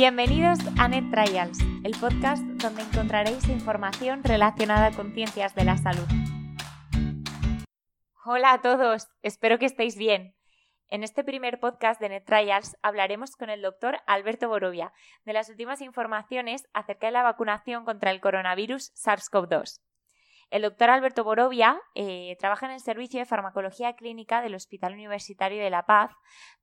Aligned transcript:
Bienvenidos 0.00 0.58
a 0.78 0.88
Net 0.88 1.10
Trials, 1.10 1.58
el 1.84 1.92
podcast 2.00 2.42
donde 2.42 2.80
encontraréis 2.80 3.46
información 3.50 4.24
relacionada 4.24 4.92
con 4.92 5.12
ciencias 5.12 5.54
de 5.54 5.66
la 5.66 5.76
salud. 5.76 6.06
Hola 8.24 8.54
a 8.54 8.62
todos, 8.62 9.08
espero 9.20 9.58
que 9.58 9.66
estéis 9.66 9.98
bien. 9.98 10.34
En 10.88 11.04
este 11.04 11.22
primer 11.22 11.60
podcast 11.60 12.00
de 12.00 12.08
NetTrials 12.08 12.78
hablaremos 12.80 13.36
con 13.36 13.50
el 13.50 13.60
doctor 13.60 13.98
Alberto 14.06 14.48
Borovia 14.48 14.94
de 15.26 15.34
las 15.34 15.50
últimas 15.50 15.82
informaciones 15.82 16.66
acerca 16.72 17.08
de 17.08 17.12
la 17.12 17.22
vacunación 17.22 17.84
contra 17.84 18.10
el 18.10 18.22
coronavirus 18.22 18.94
SARS-CoV-2. 18.94 19.82
El 20.50 20.62
doctor 20.62 20.90
Alberto 20.90 21.22
Borovia 21.22 21.80
eh, 21.94 22.36
trabaja 22.40 22.66
en 22.66 22.72
el 22.72 22.80
Servicio 22.80 23.20
de 23.20 23.24
Farmacología 23.24 23.94
Clínica 23.94 24.42
del 24.42 24.56
Hospital 24.56 24.94
Universitario 24.94 25.62
de 25.62 25.70
La 25.70 25.86
Paz, 25.86 26.10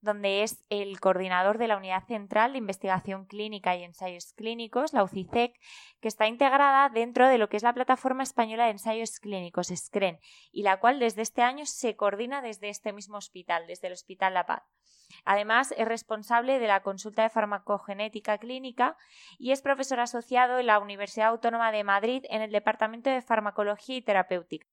donde 0.01 0.43
es 0.43 0.65
el 0.69 0.99
coordinador 0.99 1.57
de 1.57 1.69
la 1.69 1.77
Unidad 1.77 2.05
Central 2.05 2.51
de 2.51 2.57
Investigación 2.57 3.25
Clínica 3.25 3.77
y 3.77 3.83
Ensayos 3.83 4.33
Clínicos, 4.33 4.91
la 4.91 5.03
UCICEC, 5.05 5.53
que 6.01 6.07
está 6.09 6.27
integrada 6.27 6.89
dentro 6.89 7.29
de 7.29 7.37
lo 7.37 7.47
que 7.47 7.55
es 7.55 7.63
la 7.63 7.73
Plataforma 7.73 8.23
Española 8.23 8.65
de 8.65 8.71
Ensayos 8.71 9.21
Clínicos, 9.21 9.67
SCREN, 9.67 10.19
y 10.51 10.63
la 10.63 10.81
cual 10.81 10.99
desde 10.99 11.21
este 11.21 11.41
año 11.41 11.65
se 11.65 11.95
coordina 11.95 12.41
desde 12.41 12.67
este 12.67 12.91
mismo 12.91 13.17
hospital, 13.17 13.67
desde 13.67 13.87
el 13.87 13.93
Hospital 13.93 14.33
La 14.33 14.45
Paz. 14.45 14.63
Además, 15.25 15.73
es 15.77 15.87
responsable 15.87 16.59
de 16.59 16.67
la 16.67 16.81
consulta 16.81 17.23
de 17.23 17.29
farmacogenética 17.29 18.37
clínica 18.37 18.97
y 19.37 19.51
es 19.51 19.61
profesor 19.61 19.99
asociado 19.99 20.59
en 20.59 20.67
la 20.67 20.79
Universidad 20.79 21.29
Autónoma 21.29 21.71
de 21.71 21.83
Madrid 21.83 22.23
en 22.29 22.41
el 22.41 22.51
Departamento 22.51 23.09
de 23.09 23.21
Farmacología 23.21 23.97
y 23.97 24.01
Terapéutica. 24.01 24.67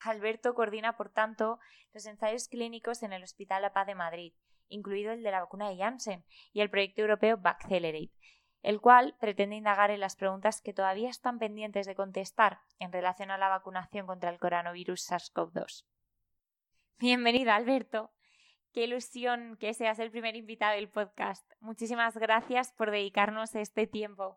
Alberto 0.00 0.54
coordina, 0.54 0.96
por 0.96 1.10
tanto, 1.10 1.58
los 1.92 2.06
ensayos 2.06 2.48
clínicos 2.48 3.02
en 3.02 3.12
el 3.12 3.22
Hospital 3.22 3.62
La 3.62 3.72
Paz 3.72 3.86
de 3.86 3.94
Madrid, 3.94 4.34
incluido 4.68 5.12
el 5.12 5.22
de 5.22 5.30
la 5.30 5.40
vacuna 5.40 5.68
de 5.68 5.76
Janssen 5.76 6.24
y 6.52 6.60
el 6.60 6.70
proyecto 6.70 7.00
europeo 7.02 7.38
Vaccelerate, 7.38 8.12
el 8.62 8.80
cual 8.80 9.16
pretende 9.20 9.56
indagar 9.56 9.90
en 9.90 10.00
las 10.00 10.16
preguntas 10.16 10.60
que 10.60 10.72
todavía 10.72 11.10
están 11.10 11.38
pendientes 11.38 11.86
de 11.86 11.94
contestar 11.94 12.60
en 12.78 12.92
relación 12.92 13.30
a 13.30 13.38
la 13.38 13.48
vacunación 13.48 14.06
contra 14.06 14.30
el 14.30 14.38
coronavirus 14.38 15.10
SARS-CoV-2. 15.10 15.84
Bienvenido, 16.98 17.52
Alberto. 17.52 18.13
Qué 18.74 18.82
ilusión 18.82 19.56
que 19.60 19.72
seas 19.72 20.00
el 20.00 20.10
primer 20.10 20.34
invitado 20.34 20.74
del 20.74 20.88
podcast. 20.88 21.48
Muchísimas 21.60 22.16
gracias 22.16 22.72
por 22.72 22.90
dedicarnos 22.90 23.54
este 23.54 23.86
tiempo. 23.86 24.36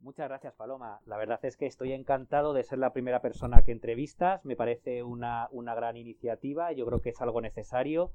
Muchas 0.00 0.26
gracias, 0.26 0.54
Paloma. 0.54 1.00
La 1.04 1.18
verdad 1.18 1.38
es 1.42 1.58
que 1.58 1.66
estoy 1.66 1.92
encantado 1.92 2.54
de 2.54 2.64
ser 2.64 2.78
la 2.78 2.94
primera 2.94 3.20
persona 3.20 3.64
que 3.64 3.72
entrevistas. 3.72 4.42
Me 4.46 4.56
parece 4.56 5.02
una, 5.02 5.48
una 5.50 5.74
gran 5.74 5.98
iniciativa. 5.98 6.72
Yo 6.72 6.86
creo 6.86 7.02
que 7.02 7.10
es 7.10 7.20
algo 7.20 7.42
necesario 7.42 8.14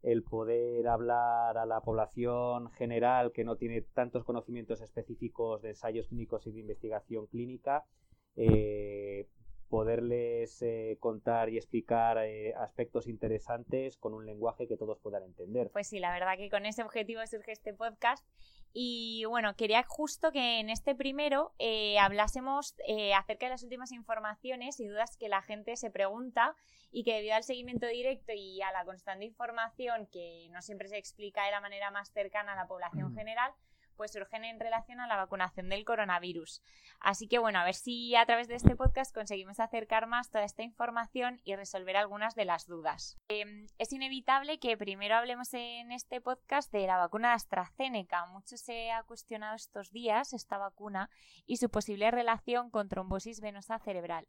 el 0.00 0.22
poder 0.22 0.88
hablar 0.88 1.58
a 1.58 1.66
la 1.66 1.82
población 1.82 2.70
general 2.70 3.32
que 3.32 3.44
no 3.44 3.56
tiene 3.56 3.82
tantos 3.82 4.24
conocimientos 4.24 4.80
específicos 4.80 5.60
de 5.60 5.70
ensayos 5.70 6.08
clínicos 6.08 6.46
y 6.46 6.52
de 6.52 6.60
investigación 6.60 7.26
clínica, 7.26 7.84
eh, 8.36 9.28
poderles 9.74 10.62
eh, 10.62 10.98
contar 11.00 11.48
y 11.48 11.56
explicar 11.56 12.16
eh, 12.18 12.54
aspectos 12.54 13.08
interesantes 13.08 13.96
con 13.96 14.14
un 14.14 14.24
lenguaje 14.24 14.68
que 14.68 14.76
todos 14.76 15.00
puedan 15.00 15.24
entender. 15.24 15.68
Pues 15.72 15.88
sí, 15.88 15.98
la 15.98 16.12
verdad 16.12 16.36
que 16.36 16.48
con 16.48 16.64
ese 16.64 16.84
objetivo 16.84 17.26
surge 17.26 17.50
este 17.50 17.74
podcast. 17.74 18.24
Y 18.72 19.24
bueno, 19.24 19.56
quería 19.56 19.82
justo 19.82 20.30
que 20.30 20.60
en 20.60 20.70
este 20.70 20.94
primero 20.94 21.54
eh, 21.58 21.98
hablásemos 21.98 22.76
acerca 23.16 23.46
de 23.46 23.50
las 23.50 23.64
últimas 23.64 23.90
informaciones 23.90 24.78
y 24.78 24.86
dudas 24.86 25.16
que 25.16 25.28
la 25.28 25.42
gente 25.42 25.74
se 25.76 25.90
pregunta 25.90 26.54
y 26.92 27.02
que 27.02 27.14
debido 27.14 27.34
al 27.34 27.42
seguimiento 27.42 27.88
directo 27.88 28.32
y 28.32 28.62
a 28.62 28.70
la 28.70 28.84
constante 28.84 29.24
información 29.24 30.06
que 30.06 30.46
no 30.52 30.62
siempre 30.62 30.86
se 30.86 30.98
explica 30.98 31.46
de 31.46 31.50
la 31.50 31.60
manera 31.60 31.90
más 31.90 32.12
cercana 32.12 32.52
a 32.52 32.56
la 32.56 32.68
población 32.68 33.12
mm. 33.12 33.16
general, 33.16 33.50
pues 33.96 34.12
surgen 34.12 34.44
en 34.44 34.60
relación 34.60 35.00
a 35.00 35.06
la 35.06 35.16
vacunación 35.16 35.68
del 35.68 35.84
coronavirus. 35.84 36.62
Así 37.00 37.28
que 37.28 37.38
bueno, 37.38 37.58
a 37.58 37.64
ver 37.64 37.74
si 37.74 38.14
a 38.16 38.26
través 38.26 38.48
de 38.48 38.56
este 38.56 38.76
podcast 38.76 39.14
conseguimos 39.14 39.60
acercar 39.60 40.06
más 40.06 40.30
toda 40.30 40.44
esta 40.44 40.62
información 40.62 41.40
y 41.44 41.54
resolver 41.56 41.96
algunas 41.96 42.34
de 42.34 42.44
las 42.44 42.66
dudas. 42.66 43.18
Em, 43.28 43.66
es 43.78 43.92
inevitable 43.92 44.58
que 44.58 44.76
primero 44.76 45.16
hablemos 45.16 45.52
en 45.54 45.92
este 45.92 46.20
podcast 46.20 46.72
de 46.72 46.86
la 46.86 46.96
vacuna 46.96 47.28
de 47.28 47.34
AstraZeneca. 47.34 48.26
Mucho 48.26 48.56
se 48.56 48.90
ha 48.90 49.02
cuestionado 49.02 49.56
estos 49.56 49.90
días 49.90 50.32
esta 50.32 50.58
vacuna 50.58 51.10
y 51.46 51.56
su 51.56 51.70
posible 51.70 52.10
relación 52.10 52.70
con 52.70 52.88
trombosis 52.88 53.40
venosa 53.40 53.78
cerebral. 53.78 54.26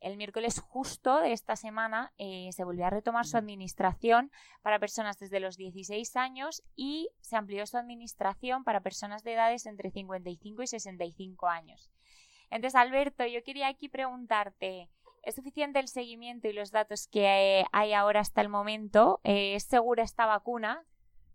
El 0.00 0.16
miércoles 0.16 0.58
justo 0.60 1.20
de 1.20 1.32
esta 1.32 1.56
semana 1.56 2.12
eh, 2.16 2.48
se 2.52 2.64
volvió 2.64 2.86
a 2.86 2.90
retomar 2.90 3.26
su 3.26 3.36
administración 3.36 4.30
para 4.62 4.78
personas 4.78 5.18
desde 5.18 5.40
los 5.40 5.58
16 5.58 6.16
años 6.16 6.62
y 6.74 7.10
se 7.20 7.36
amplió 7.36 7.66
su 7.66 7.76
administración 7.76 8.64
para 8.64 8.80
personas 8.80 9.22
de 9.24 9.34
edades 9.34 9.66
entre 9.66 9.90
55 9.90 10.62
y 10.62 10.66
65 10.66 11.48
años. 11.48 11.90
Entonces, 12.48 12.76
Alberto, 12.76 13.26
yo 13.26 13.42
quería 13.44 13.68
aquí 13.68 13.90
preguntarte, 13.90 14.88
¿es 15.22 15.34
suficiente 15.34 15.78
el 15.78 15.88
seguimiento 15.88 16.48
y 16.48 16.54
los 16.54 16.70
datos 16.70 17.06
que 17.06 17.64
hay 17.70 17.92
ahora 17.92 18.20
hasta 18.20 18.40
el 18.40 18.48
momento? 18.48 19.20
Eh, 19.22 19.54
¿Es 19.54 19.64
segura 19.64 20.02
esta 20.02 20.24
vacuna? 20.24 20.82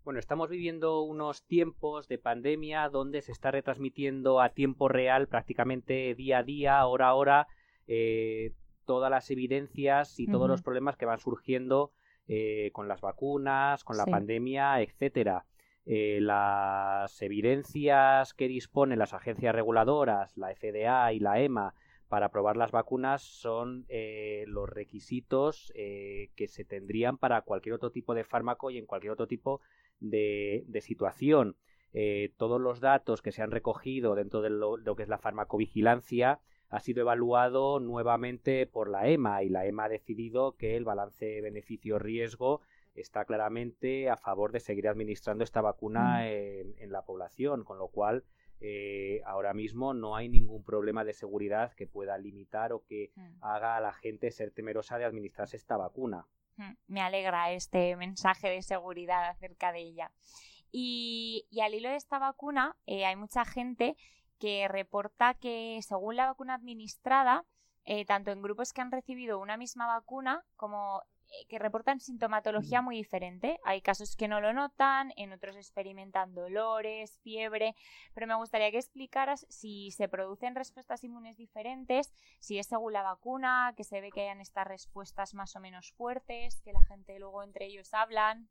Bueno, 0.02 0.18
estamos 0.20 0.48
viviendo 0.50 1.02
unos 1.02 1.44
tiempos 1.46 2.06
de 2.08 2.18
pandemia 2.18 2.88
donde 2.88 3.22
se 3.22 3.32
está 3.32 3.50
retransmitiendo 3.50 4.40
a 4.40 4.50
tiempo 4.50 4.88
real 4.88 5.28
prácticamente 5.28 6.14
día 6.14 6.38
a 6.38 6.42
día, 6.42 6.86
hora 6.86 7.08
a 7.08 7.14
hora, 7.14 7.48
eh, 7.86 8.52
todas 8.84 9.10
las 9.10 9.30
evidencias 9.30 10.18
y 10.20 10.26
todos 10.26 10.48
los 10.48 10.62
problemas 10.62 10.96
que 10.96 11.06
van 11.06 11.18
surgiendo 11.18 11.92
eh, 12.28 12.70
con 12.72 12.86
las 12.86 13.00
vacunas, 13.00 13.82
con 13.82 13.96
la 13.96 14.06
pandemia, 14.06 14.80
etcétera. 14.80 15.44
Eh, 15.84 16.20
las 16.20 17.20
evidencias 17.20 18.32
que 18.32 18.46
disponen 18.46 19.00
las 19.00 19.12
agencias 19.12 19.54
reguladoras, 19.54 20.36
la 20.36 20.54
FDA 20.54 21.12
y 21.12 21.18
la 21.18 21.40
EMA, 21.40 21.74
para 22.08 22.26
aprobar 22.26 22.56
las 22.56 22.70
vacunas 22.70 23.22
son 23.22 23.84
los 24.46 24.70
requisitos 24.70 25.72
que 25.74 26.46
se 26.46 26.64
tendrían 26.64 27.18
para 27.18 27.42
cualquier 27.42 27.74
otro 27.74 27.90
tipo 27.90 28.14
de 28.14 28.22
fármaco 28.22 28.70
y 28.70 28.78
en 28.78 28.86
cualquier 28.86 29.12
otro 29.12 29.26
tipo 29.26 29.60
de, 29.98 30.64
situación. 30.80 31.56
todos 32.36 32.60
los 32.60 32.78
datos 32.78 33.22
que 33.22 33.32
se 33.32 33.42
han 33.42 33.50
recogido 33.50 34.14
dentro 34.14 34.40
de 34.40 34.50
lo 34.50 34.94
que 34.94 35.02
es 35.02 35.08
la 35.08 35.18
farmacovigilancia 35.18 36.38
ha 36.68 36.80
sido 36.80 37.02
evaluado 37.02 37.80
nuevamente 37.80 38.66
por 38.66 38.88
la 38.88 39.08
EMA 39.08 39.42
y 39.42 39.48
la 39.48 39.66
EMA 39.66 39.84
ha 39.84 39.88
decidido 39.88 40.56
que 40.56 40.76
el 40.76 40.84
balance 40.84 41.40
beneficio-riesgo 41.40 42.60
está 42.94 43.24
claramente 43.24 44.08
a 44.10 44.16
favor 44.16 44.52
de 44.52 44.60
seguir 44.60 44.88
administrando 44.88 45.44
esta 45.44 45.60
vacuna 45.60 46.18
mm. 46.18 46.82
en, 46.82 46.92
la 46.92 47.02
población, 47.02 47.64
con 47.64 47.78
lo 47.78 47.88
cual 47.88 48.24
eh, 48.60 49.20
ahora 49.26 49.52
mismo 49.52 49.92
no 49.94 50.16
hay 50.16 50.28
ningún 50.28 50.64
problema 50.64 51.04
de 51.04 51.12
seguridad 51.12 51.72
que 51.74 51.86
pueda 51.86 52.16
limitar 52.18 52.72
o 52.72 52.84
que 52.84 53.12
mm. 53.14 53.44
haga 53.44 53.76
a 53.76 53.80
la 53.80 53.92
gente 53.92 54.30
ser 54.30 54.50
temerosa 54.50 54.98
de 54.98 55.04
administrarse 55.04 55.56
esta 55.56 55.76
vacuna. 55.76 56.26
Mm. 56.56 56.72
Me 56.88 57.00
alegra 57.02 57.52
este 57.52 57.96
mensaje 57.96 58.48
de 58.48 58.62
seguridad 58.62 59.28
acerca 59.28 59.72
de 59.72 59.80
ella. 59.80 60.10
Y, 60.72 61.46
al 61.62 61.74
hilo 61.74 61.88
de 61.88 61.96
esta 61.96 62.18
vacuna, 62.18 62.76
eh, 62.86 63.06
hay 63.06 63.16
mucha 63.16 63.44
gente 63.44 63.96
que 64.38 64.68
reporta 64.68 65.34
que 65.34 65.80
según 65.82 66.16
la 66.16 66.26
vacuna 66.26 66.54
administrada, 66.54 67.44
eh, 67.84 68.04
tanto 68.04 68.30
en 68.32 68.42
grupos 68.42 68.72
que 68.72 68.80
han 68.80 68.90
recibido 68.90 69.38
una 69.38 69.56
misma 69.56 69.86
vacuna 69.86 70.44
como 70.56 71.02
eh, 71.28 71.46
que 71.48 71.58
reportan 71.58 72.00
sintomatología 72.00 72.82
muy 72.82 72.96
diferente. 72.96 73.58
Hay 73.64 73.80
casos 73.80 74.16
que 74.16 74.28
no 74.28 74.40
lo 74.40 74.52
notan, 74.52 75.12
en 75.16 75.32
otros 75.32 75.56
experimentan 75.56 76.34
dolores, 76.34 77.18
fiebre, 77.22 77.74
pero 78.14 78.26
me 78.26 78.36
gustaría 78.36 78.70
que 78.70 78.78
explicaras 78.78 79.46
si 79.48 79.90
se 79.90 80.08
producen 80.08 80.54
respuestas 80.54 81.02
inmunes 81.02 81.36
diferentes, 81.36 82.12
si 82.38 82.58
es 82.58 82.66
según 82.66 82.92
la 82.92 83.02
vacuna, 83.02 83.74
que 83.76 83.84
se 83.84 84.00
ve 84.00 84.10
que 84.12 84.22
hayan 84.22 84.40
estas 84.40 84.66
respuestas 84.66 85.34
más 85.34 85.56
o 85.56 85.60
menos 85.60 85.92
fuertes, 85.92 86.60
que 86.62 86.72
la 86.72 86.82
gente 86.82 87.18
luego 87.18 87.42
entre 87.42 87.66
ellos 87.66 87.92
hablan. 87.92 88.48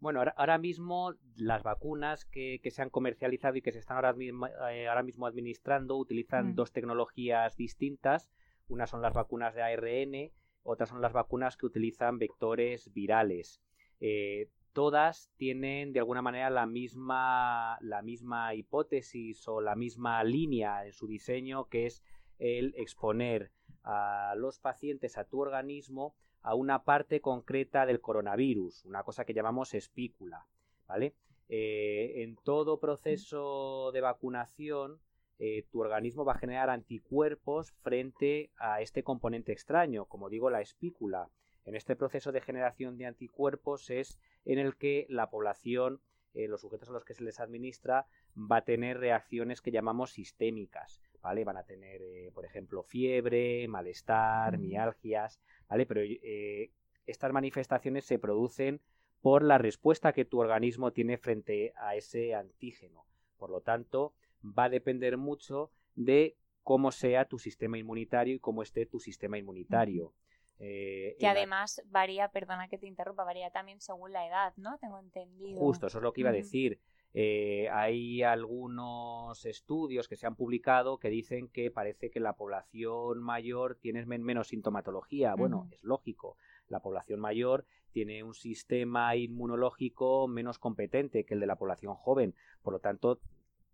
Bueno, 0.00 0.22
ahora, 0.36 0.58
mismo 0.58 1.14
las 1.36 1.64
vacunas 1.64 2.24
que, 2.24 2.60
se 2.70 2.82
han 2.82 2.90
comercializado 2.90 3.56
y 3.56 3.62
que 3.62 3.72
se 3.72 3.80
están 3.80 3.96
ahora 3.96 4.12
mismo, 4.12 4.46
eh, 4.46 4.86
ahora 4.86 5.02
mismo 5.02 5.26
administrando 5.26 5.96
utilizan 5.96 6.50
mm. 6.50 6.54
dos 6.54 6.72
tecnologías 6.72 7.56
distintas. 7.56 8.30
Una 8.68 8.86
son 8.86 9.02
las 9.02 9.14
vacunas 9.14 9.54
de 9.54 9.62
ARN, 9.62 10.32
otras 10.62 10.90
son 10.90 11.00
las 11.00 11.12
vacunas 11.12 11.56
que 11.56 11.66
utilizan 11.66 12.18
vectores 12.18 12.92
virales. 12.92 13.60
Eh, 13.98 14.50
todas 14.72 15.32
tienen 15.36 15.92
de 15.92 15.98
alguna 15.98 16.22
manera 16.22 16.48
la 16.50 16.66
misma, 16.66 17.76
la 17.80 18.00
misma 18.02 18.54
hipótesis 18.54 19.48
o 19.48 19.60
la 19.60 19.74
misma 19.74 20.22
línea 20.22 20.86
en 20.86 20.92
su 20.92 21.08
diseño, 21.08 21.68
que 21.68 21.86
es 21.86 22.04
el 22.38 22.72
exponer 22.76 23.50
a 23.82 24.34
los 24.36 24.60
pacientes, 24.60 25.18
a 25.18 25.24
tu 25.24 25.40
organismo, 25.40 26.14
a 26.42 26.54
una 26.54 26.84
parte 26.84 27.20
concreta 27.20 27.86
del 27.86 28.00
coronavirus, 28.00 28.84
una 28.84 29.02
cosa 29.02 29.24
que 29.24 29.34
llamamos 29.34 29.74
espícula, 29.74 30.46
¿vale? 30.86 31.14
Eh, 31.48 32.22
en 32.22 32.36
todo 32.36 32.78
proceso 32.78 33.90
de 33.92 34.00
vacunación, 34.00 35.00
eh, 35.38 35.64
tu 35.70 35.80
organismo 35.80 36.24
va 36.24 36.32
a 36.32 36.38
generar 36.38 36.68
anticuerpos 36.68 37.72
frente 37.82 38.50
a 38.58 38.80
este 38.80 39.02
componente 39.02 39.52
extraño, 39.52 40.06
como 40.06 40.28
digo, 40.28 40.50
la 40.50 40.60
espícula. 40.60 41.30
En 41.64 41.74
este 41.74 41.96
proceso 41.96 42.32
de 42.32 42.40
generación 42.40 42.98
de 42.98 43.06
anticuerpos 43.06 43.90
es 43.90 44.18
en 44.44 44.58
el 44.58 44.76
que 44.76 45.06
la 45.08 45.30
población 45.30 46.00
eh, 46.34 46.46
los 46.46 46.60
sujetos 46.60 46.88
a 46.88 46.92
los 46.92 47.04
que 47.04 47.14
se 47.14 47.24
les 47.24 47.40
administra 47.40 48.06
va 48.36 48.58
a 48.58 48.64
tener 48.64 48.98
reacciones 48.98 49.60
que 49.60 49.70
llamamos 49.70 50.12
sistémicas, 50.12 51.00
¿vale? 51.22 51.44
Van 51.44 51.56
a 51.56 51.64
tener, 51.64 52.00
eh, 52.02 52.30
por 52.34 52.44
ejemplo, 52.44 52.82
fiebre, 52.82 53.66
malestar, 53.68 54.58
mialgias, 54.58 55.40
¿vale? 55.68 55.86
Pero 55.86 56.00
eh, 56.02 56.70
estas 57.06 57.32
manifestaciones 57.32 58.04
se 58.04 58.18
producen 58.18 58.80
por 59.20 59.42
la 59.42 59.58
respuesta 59.58 60.12
que 60.12 60.24
tu 60.24 60.40
organismo 60.40 60.92
tiene 60.92 61.18
frente 61.18 61.72
a 61.76 61.96
ese 61.96 62.34
antígeno. 62.34 63.04
Por 63.36 63.50
lo 63.50 63.60
tanto, 63.60 64.14
va 64.42 64.64
a 64.64 64.68
depender 64.68 65.16
mucho 65.16 65.70
de 65.94 66.36
cómo 66.62 66.92
sea 66.92 67.24
tu 67.24 67.38
sistema 67.38 67.78
inmunitario 67.78 68.34
y 68.34 68.38
cómo 68.38 68.62
esté 68.62 68.86
tu 68.86 69.00
sistema 69.00 69.38
inmunitario. 69.38 70.12
Eh, 70.60 71.16
que 71.18 71.26
además 71.26 71.82
varía, 71.86 72.28
perdona 72.28 72.68
que 72.68 72.78
te 72.78 72.86
interrumpa, 72.86 73.24
varía 73.24 73.50
también 73.50 73.80
según 73.80 74.12
la 74.12 74.26
edad, 74.26 74.52
¿no? 74.56 74.76
Tengo 74.78 74.98
entendido. 74.98 75.58
Justo, 75.58 75.86
eso 75.86 75.98
es 75.98 76.02
lo 76.02 76.12
que 76.12 76.22
iba 76.22 76.30
a 76.30 76.32
decir. 76.32 76.80
Eh, 77.14 77.68
hay 77.70 78.22
algunos 78.22 79.44
estudios 79.46 80.08
que 80.08 80.16
se 80.16 80.26
han 80.26 80.36
publicado 80.36 80.98
que 80.98 81.08
dicen 81.08 81.48
que 81.48 81.70
parece 81.70 82.10
que 82.10 82.20
la 82.20 82.34
población 82.34 83.22
mayor 83.22 83.76
tiene 83.76 84.04
menos 84.04 84.48
sintomatología. 84.48 85.34
Bueno, 85.34 85.68
es 85.72 85.82
lógico. 85.82 86.36
La 86.68 86.80
población 86.80 87.20
mayor 87.20 87.64
tiene 87.92 88.22
un 88.22 88.34
sistema 88.34 89.16
inmunológico 89.16 90.28
menos 90.28 90.58
competente 90.58 91.24
que 91.24 91.34
el 91.34 91.40
de 91.40 91.46
la 91.46 91.56
población 91.56 91.94
joven. 91.94 92.34
Por 92.62 92.74
lo 92.74 92.80
tanto, 92.80 93.20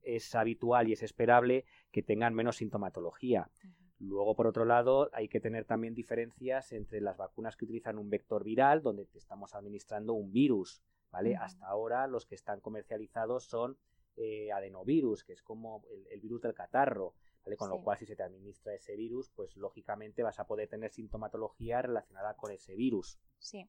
es 0.03 0.35
habitual 0.35 0.89
y 0.89 0.93
es 0.93 1.03
esperable 1.03 1.65
que 1.91 2.03
tengan 2.03 2.35
menos 2.35 2.57
sintomatología. 2.57 3.51
Luego, 3.99 4.35
por 4.35 4.47
otro 4.47 4.65
lado, 4.65 5.09
hay 5.13 5.29
que 5.29 5.41
tener 5.41 5.65
también 5.65 5.95
diferencias 5.95 6.73
entre 6.73 7.01
las 7.01 7.17
vacunas 7.17 7.57
que 7.57 7.65
utilizan 7.65 7.99
un 7.99 8.11
vector 8.11 8.45
viral, 8.45 8.83
donde 8.83 9.07
te 9.07 9.19
estamos 9.19 9.55
administrando 9.55 10.13
un 10.13 10.33
virus, 10.33 10.83
¿vale? 11.15 11.37
Hasta 11.37 11.69
ahora 11.69 12.09
los 12.09 12.27
que 12.27 12.35
están 12.35 12.61
comercializados 12.61 13.45
son 13.45 13.79
eh, 14.17 14.51
adenovirus, 14.51 15.23
que 15.23 15.33
es 15.33 15.43
como 15.43 15.85
el, 16.11 16.21
virus 16.21 16.43
del 16.43 16.55
catarro, 16.55 17.15
¿vale? 17.45 17.57
Con 17.57 17.71
lo 17.71 17.81
cual, 17.81 17.99
si 17.99 18.05
se 18.05 18.17
te 18.17 18.25
administra 18.25 18.75
ese 18.75 18.97
virus, 18.97 19.31
pues 19.31 19.57
lógicamente 19.57 20.25
vas 20.25 20.41
a 20.41 20.47
poder 20.49 20.69
tener 20.69 20.91
sintomatología 20.91 21.83
relacionada 21.83 22.35
con 22.35 22.51
ese 22.51 22.75
virus. 22.75 23.17
Sí. 23.39 23.69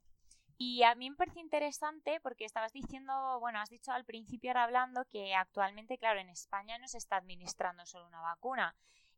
Y 0.57 0.81
a 0.81 0.95
mí 0.95 1.07
me 1.12 1.15
parece 1.18 1.39
interesante 1.39 2.19
porque 2.24 2.45
estabas 2.45 2.74
diciendo, 2.74 3.13
bueno, 3.39 3.59
has 3.59 3.69
dicho 3.69 3.91
al 3.91 4.06
principio 4.06 4.50
ahora 4.50 4.63
hablando 4.63 5.06
que 5.06 5.36
actualmente, 5.36 6.00
claro, 6.00 6.19
en 6.19 6.30
España 6.30 6.80
no 6.80 6.88
se 6.88 6.98
está 6.98 7.18
administrando 7.18 7.86
solo 7.86 8.07
una 8.07 8.21
vacuna. 8.21 8.75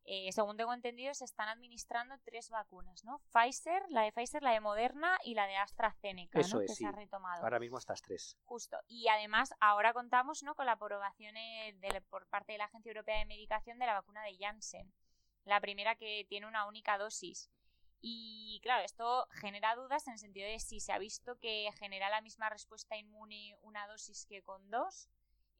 Eh, 0.09 0.31
según 0.31 0.55
tengo 0.55 0.73
entendido, 0.73 1.13
se 1.13 1.25
están 1.25 1.49
administrando 1.49 2.15
tres 2.23 2.49
vacunas, 2.49 3.03
¿no? 3.03 3.21
Pfizer, 3.33 3.83
la 3.89 4.03
de 4.03 4.13
Pfizer, 4.13 4.41
la 4.41 4.53
de 4.53 4.61
Moderna 4.61 5.19
y 5.21 5.33
la 5.33 5.45
de 5.47 5.57
AstraZeneca, 5.57 6.39
Eso 6.39 6.55
¿no? 6.55 6.61
Es, 6.61 6.71
que 6.71 6.75
se 6.75 6.85
ha 6.85 6.93
retomado. 6.93 7.43
Ahora 7.43 7.59
mismo 7.59 7.77
estas 7.77 8.01
tres. 8.01 8.37
Justo. 8.45 8.77
Y 8.87 9.09
además, 9.09 9.53
ahora 9.59 9.91
contamos, 9.91 10.43
¿no? 10.43 10.55
Con 10.55 10.65
la 10.65 10.71
aprobación 10.71 11.35
eh, 11.35 11.75
por 12.09 12.25
parte 12.27 12.53
de 12.53 12.57
la 12.57 12.65
Agencia 12.65 12.89
Europea 12.89 13.19
de 13.19 13.25
Medicación 13.25 13.79
de 13.79 13.85
la 13.85 13.95
vacuna 13.95 14.23
de 14.23 14.37
Janssen. 14.39 14.93
La 15.43 15.59
primera 15.59 15.95
que 15.95 16.25
tiene 16.29 16.47
una 16.47 16.67
única 16.67 16.97
dosis. 16.97 17.51
Y 17.99 18.61
claro, 18.63 18.85
esto 18.85 19.27
genera 19.31 19.75
dudas 19.75 20.07
en 20.07 20.13
el 20.13 20.19
sentido 20.19 20.47
de 20.47 20.61
si 20.61 20.79
se 20.79 20.93
ha 20.93 20.99
visto 20.99 21.37
que 21.39 21.69
genera 21.79 22.09
la 22.09 22.21
misma 22.21 22.49
respuesta 22.49 22.95
inmune 22.95 23.57
una 23.61 23.85
dosis 23.87 24.25
que 24.25 24.41
con 24.41 24.69
dos. 24.69 25.09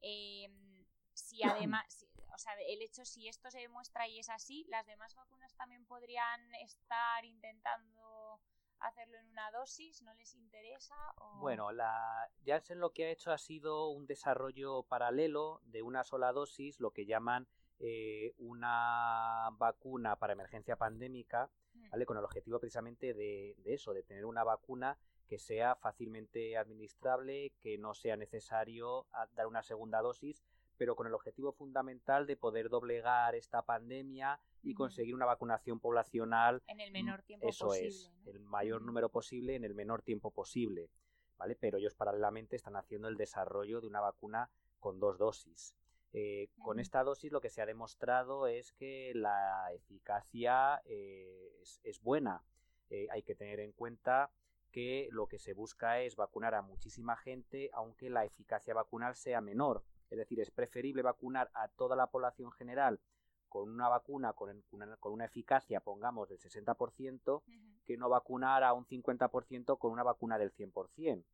Em, 0.00 0.86
si 1.12 1.42
además, 1.76 2.06
o 2.38 2.40
sea, 2.40 2.52
el 2.68 2.80
hecho, 2.82 3.04
si 3.04 3.26
esto 3.26 3.50
se 3.50 3.58
demuestra 3.58 4.06
y 4.06 4.20
es 4.20 4.28
así, 4.28 4.64
las 4.68 4.86
demás 4.86 5.12
vacunas 5.16 5.52
también 5.56 5.84
podrían 5.86 6.40
estar 6.54 7.24
intentando 7.24 8.40
hacerlo 8.78 9.18
en 9.18 9.26
una 9.30 9.50
dosis, 9.50 10.02
¿no 10.02 10.14
les 10.14 10.36
interesa? 10.36 10.94
Bueno, 11.40 11.72
la 11.72 12.30
Janssen 12.46 12.78
lo 12.78 12.92
que 12.92 13.06
ha 13.06 13.10
hecho 13.10 13.32
ha 13.32 13.38
sido 13.38 13.88
un 13.88 14.06
desarrollo 14.06 14.84
paralelo 14.84 15.60
de 15.64 15.82
una 15.82 16.04
sola 16.04 16.30
dosis, 16.30 16.78
lo 16.78 16.92
que 16.92 17.06
llaman 17.06 17.48
eh, 17.80 18.34
una 18.38 19.48
vacuna 19.54 20.14
para 20.14 20.34
emergencia 20.34 20.76
pandémica, 20.76 21.50
mm. 21.74 21.90
¿vale? 21.90 22.06
Con 22.06 22.18
el 22.18 22.24
objetivo 22.24 22.60
precisamente 22.60 23.14
de, 23.14 23.56
de 23.64 23.74
eso, 23.74 23.92
de 23.94 24.04
tener 24.04 24.24
una 24.24 24.44
vacuna 24.44 24.96
que 25.26 25.40
sea 25.40 25.74
fácilmente 25.74 26.56
administrable, 26.56 27.52
que 27.60 27.78
no 27.78 27.94
sea 27.94 28.16
necesario 28.16 29.08
dar 29.34 29.48
una 29.48 29.64
segunda 29.64 30.00
dosis 30.00 30.44
pero 30.78 30.96
con 30.96 31.06
el 31.06 31.14
objetivo 31.14 31.52
fundamental 31.52 32.26
de 32.26 32.36
poder 32.36 32.70
doblegar 32.70 33.34
esta 33.34 33.62
pandemia 33.62 34.40
y 34.62 34.74
conseguir 34.74 35.14
una 35.14 35.26
vacunación 35.26 35.80
poblacional 35.80 36.62
en 36.66 36.80
el 36.80 36.92
menor 36.92 37.22
tiempo 37.22 37.48
eso 37.48 37.74
es 37.74 38.10
el 38.26 38.40
mayor 38.40 38.82
número 38.82 39.10
posible 39.10 39.54
en 39.56 39.64
el 39.64 39.74
menor 39.74 40.02
tiempo 40.02 40.30
posible 40.30 40.88
vale 41.36 41.56
pero 41.56 41.78
ellos 41.78 41.94
paralelamente 41.94 42.56
están 42.56 42.76
haciendo 42.76 43.08
el 43.08 43.16
desarrollo 43.16 43.80
de 43.80 43.86
una 43.86 44.00
vacuna 44.00 44.50
con 44.78 45.00
dos 45.00 45.18
dosis. 45.18 45.74
Eh, 46.12 46.48
con 46.58 46.80
esta 46.80 47.04
dosis 47.04 47.30
lo 47.30 47.40
que 47.40 47.50
se 47.50 47.60
ha 47.60 47.66
demostrado 47.66 48.46
es 48.46 48.72
que 48.72 49.12
la 49.14 49.70
eficacia 49.74 50.80
eh, 50.86 51.52
es, 51.84 52.00
buena. 52.02 52.42
Eh, 52.88 53.06
hay 53.10 53.22
que 53.22 53.34
tener 53.34 53.60
en 53.60 53.72
cuenta 53.72 54.30
que 54.72 55.08
lo 55.10 55.26
que 55.26 55.38
se 55.38 55.52
busca 55.52 56.00
es 56.00 56.16
vacunar 56.16 56.54
a 56.54 56.62
muchísima 56.62 57.16
gente 57.16 57.70
aunque 57.72 58.10
la 58.10 58.24
eficacia 58.24 58.74
vacunal 58.74 59.16
sea 59.16 59.40
menor 59.40 59.82
es 60.10 60.18
decir, 60.18 60.40
es 60.40 60.50
preferible 60.50 61.02
vacunar 61.02 61.50
a 61.54 61.68
toda 61.68 61.96
la 61.96 62.08
población 62.08 62.50
general 62.52 63.00
con 63.48 63.70
una 63.70 63.88
vacuna 63.88 64.32
con 64.34 64.62
una, 64.72 64.96
con 64.96 65.12
una 65.12 65.24
eficacia, 65.24 65.80
pongamos, 65.80 66.28
del 66.28 66.38
60%, 66.38 67.42
que 67.84 67.96
no 67.96 68.08
vacunar 68.08 68.62
a 68.62 68.74
un 68.74 68.86
50% 68.86 69.78
con 69.78 69.92
una 69.92 70.02
vacuna 70.02 70.38
del 70.38 70.52
100%. 70.52 71.24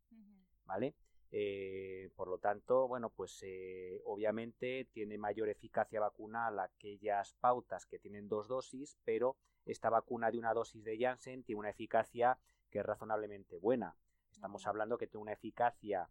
¿Vale? 0.64 0.94
Eh, 1.36 2.10
por 2.14 2.28
lo 2.28 2.38
tanto, 2.38 2.86
bueno, 2.86 3.10
pues 3.10 3.40
eh, 3.42 4.00
obviamente 4.04 4.88
tiene 4.92 5.18
mayor 5.18 5.48
eficacia 5.48 5.98
vacunal 5.98 6.60
aquellas 6.60 7.34
pautas 7.40 7.86
que 7.86 7.98
tienen 7.98 8.28
dos 8.28 8.46
dosis, 8.46 8.96
pero 9.04 9.36
esta 9.66 9.90
vacuna 9.90 10.30
de 10.30 10.38
una 10.38 10.54
dosis 10.54 10.84
de 10.84 10.96
Janssen 10.96 11.42
tiene 11.42 11.58
una 11.58 11.70
eficacia 11.70 12.38
que 12.70 12.78
es 12.78 12.86
razonablemente 12.86 13.58
buena. 13.58 13.96
Estamos 14.30 14.66
hablando 14.68 14.96
que 14.96 15.08
tiene 15.08 15.22
una 15.22 15.32
eficacia 15.32 16.08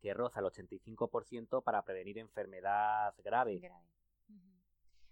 que 0.00 0.14
roza 0.14 0.40
el 0.40 0.46
85% 0.46 1.62
para 1.62 1.82
prevenir 1.82 2.18
enfermedad 2.18 3.14
grave. 3.24 3.60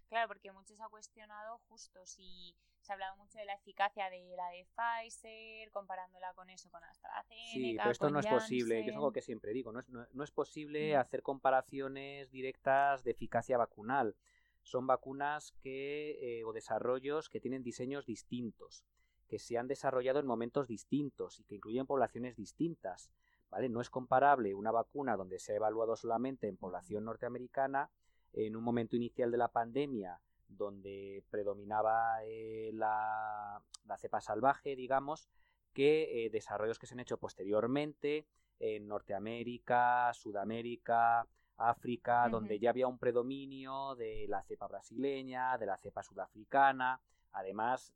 Claro, 0.09 0.29
porque 0.29 0.53
muchos 0.53 0.81
ha 0.81 0.89
cuestionado 0.89 1.59
justo 1.69 2.07
si 2.07 2.55
se 2.81 2.93
ha 2.93 2.95
hablado 2.95 3.17
mucho 3.17 3.39
de 3.39 3.45
la 3.45 3.55
eficacia 3.55 4.09
de 4.09 4.37
la 4.37 4.49
de 4.51 4.67
Pfizer, 4.77 5.71
comparándola 5.73 6.33
con 6.35 6.49
eso, 6.49 6.71
con 6.71 6.83
AstraZeneca. 6.85 7.53
Sí, 7.53 7.75
pero 7.77 7.91
esto 7.91 8.11
no 8.11 8.21
es 8.21 8.27
posible. 8.27 8.85
Yo 8.85 8.91
es 8.91 8.95
algo 8.95 9.13
que 9.13 9.23
siempre 9.23 9.53
digo, 9.53 9.73
no 9.73 9.81
es, 9.81 9.89
no, 9.89 10.25
es 10.25 10.31
posible 10.31 10.97
hacer 10.97 11.23
comparaciones 11.23 12.31
directas 12.31 13.03
de 13.03 13.11
eficacia 13.11 13.59
vacunal. 13.59 14.15
Son 14.63 14.87
vacunas 14.87 15.53
que, 15.61 16.19
eh, 16.21 16.45
o 16.45 16.53
desarrollos 16.53 17.29
que 17.29 17.41
tienen 17.41 17.65
diseños 17.65 18.07
distintos, 18.07 18.85
que 19.29 19.41
se 19.41 19.59
han 19.59 19.67
desarrollado 19.67 20.21
en 20.21 20.27
momentos 20.27 20.69
distintos 20.69 21.41
y 21.41 21.45
que 21.45 21.57
incluyen 21.57 21.87
poblaciones 21.87 22.37
distintas. 22.37 23.11
No 23.71 23.81
es 23.81 23.91
comparable 23.91 24.55
una 24.55 24.71
vacuna 24.71 25.17
donde 25.17 25.39
se 25.39 25.53
ha 25.53 25.57
evaluado 25.57 25.97
solamente 25.97 26.47
en 26.47 26.57
población 26.57 27.05
norteamericana 27.05 27.91
en 28.33 28.55
un 28.55 28.63
momento 28.63 28.97
inicial 28.97 29.31
de 29.31 29.39
la 29.39 29.49
pandemia 29.49 30.21
donde 30.49 31.25
predominaba 31.31 32.23
eh, 32.25 32.71
la, 32.75 33.63
cepa 33.99 34.21
salvaje, 34.21 34.77
digamos, 34.77 35.29
que 35.73 36.27
eh, 36.27 36.31
desarrollos 36.31 36.79
que 36.79 36.87
se 36.87 36.95
han 36.95 37.01
hecho 37.01 37.19
posteriormente 37.19 38.27
en 38.59 38.87
Norteamérica, 38.87 40.13
Sudamérica, 40.15 41.27
África, 41.57 42.29
donde 42.29 42.59
ya 42.59 42.71
había 42.71 42.87
un 42.87 42.99
predominio 42.99 43.95
de 43.97 44.27
la 44.29 44.43
cepa 44.43 44.67
brasileña, 44.67 45.57
de 45.59 45.67
la 45.67 45.77
cepa 45.79 46.03
sudafricana. 46.03 47.01
Además, 47.39 47.93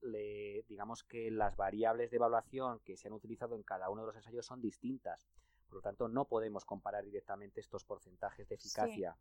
digamos 0.68 1.02
que 1.02 1.30
las 1.30 1.56
variables 1.56 2.10
de 2.10 2.18
evaluación 2.18 2.78
que 2.80 2.98
se 2.98 3.08
han 3.08 3.14
utilizado 3.14 3.56
en 3.56 3.62
cada 3.62 3.88
uno 3.88 4.02
de 4.02 4.08
los 4.08 4.16
ensayos 4.16 4.44
son 4.44 4.60
distintas. 4.60 5.26
Por 5.66 5.76
lo 5.76 5.80
tanto, 5.80 6.08
no 6.08 6.26
podemos 6.26 6.66
comparar 6.66 7.04
directamente 7.04 7.60
estos 7.60 7.82
porcentajes 7.84 8.46
de 8.50 8.56
eficacia. 8.56 9.16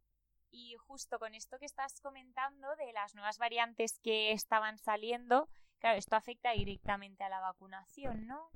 Y 0.51 0.75
justo 0.75 1.19
con 1.19 1.35
esto 1.35 1.57
que 1.57 1.65
estás 1.65 2.01
comentando 2.01 2.75
de 2.75 2.91
las 2.91 3.15
nuevas 3.15 3.37
variantes 3.37 3.97
que 3.99 4.33
estaban 4.33 4.77
saliendo, 4.77 5.47
claro, 5.79 5.97
esto 5.97 6.17
afecta 6.17 6.51
directamente 6.51 7.23
a 7.23 7.29
la 7.29 7.39
vacunación, 7.39 8.27
¿no? 8.27 8.51